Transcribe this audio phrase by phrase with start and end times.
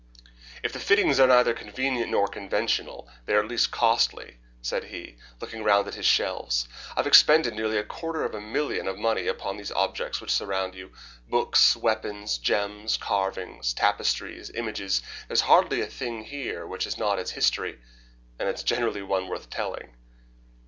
[0.63, 5.15] "If the fittings are neither convenient nor conventional, they are at least costly," said he,
[5.39, 6.67] looking round at his shelves.
[6.95, 10.31] "I have expended nearly a quarter of a million of money upon these objects which
[10.31, 10.91] surround you.
[11.29, 17.19] Books, weapons, gems, carvings, tapestries, images there is hardly a thing here which has not
[17.19, 17.77] its history,
[18.39, 19.93] and it is generally one worth telling."